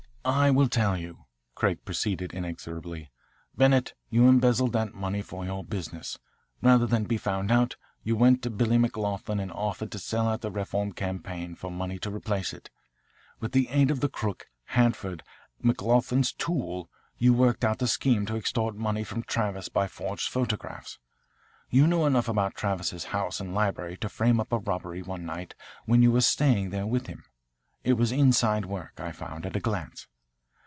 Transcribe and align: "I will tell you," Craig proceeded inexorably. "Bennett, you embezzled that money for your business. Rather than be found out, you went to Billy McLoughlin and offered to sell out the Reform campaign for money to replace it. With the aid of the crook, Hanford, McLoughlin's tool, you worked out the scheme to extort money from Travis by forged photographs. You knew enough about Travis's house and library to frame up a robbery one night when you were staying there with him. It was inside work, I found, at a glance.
"I 0.23 0.51
will 0.51 0.67
tell 0.69 0.95
you," 0.99 1.25
Craig 1.55 1.83
proceeded 1.83 2.31
inexorably. 2.31 3.09
"Bennett, 3.57 3.95
you 4.11 4.27
embezzled 4.27 4.71
that 4.73 4.93
money 4.93 5.23
for 5.23 5.45
your 5.45 5.63
business. 5.63 6.19
Rather 6.61 6.85
than 6.85 7.05
be 7.05 7.17
found 7.17 7.51
out, 7.51 7.75
you 8.03 8.15
went 8.15 8.43
to 8.43 8.51
Billy 8.51 8.77
McLoughlin 8.77 9.39
and 9.41 9.51
offered 9.51 9.91
to 9.93 9.97
sell 9.97 10.29
out 10.29 10.41
the 10.41 10.51
Reform 10.51 10.91
campaign 10.93 11.55
for 11.55 11.71
money 11.71 11.97
to 11.97 12.11
replace 12.13 12.53
it. 12.53 12.69
With 13.39 13.51
the 13.53 13.67
aid 13.69 13.89
of 13.89 13.99
the 14.01 14.09
crook, 14.09 14.45
Hanford, 14.65 15.23
McLoughlin's 15.63 16.31
tool, 16.33 16.91
you 17.17 17.33
worked 17.33 17.65
out 17.65 17.79
the 17.79 17.87
scheme 17.87 18.27
to 18.27 18.35
extort 18.37 18.75
money 18.75 19.03
from 19.03 19.23
Travis 19.23 19.69
by 19.69 19.87
forged 19.87 20.29
photographs. 20.29 20.99
You 21.71 21.87
knew 21.87 22.05
enough 22.05 22.29
about 22.29 22.53
Travis's 22.53 23.05
house 23.05 23.39
and 23.39 23.55
library 23.55 23.97
to 23.97 24.07
frame 24.07 24.39
up 24.39 24.53
a 24.53 24.59
robbery 24.59 25.01
one 25.01 25.25
night 25.25 25.55
when 25.87 26.03
you 26.03 26.11
were 26.11 26.21
staying 26.21 26.69
there 26.69 26.85
with 26.85 27.07
him. 27.07 27.23
It 27.83 27.93
was 27.93 28.11
inside 28.11 28.67
work, 28.67 28.99
I 28.99 29.11
found, 29.11 29.47
at 29.47 29.55
a 29.55 29.59
glance. 29.59 30.05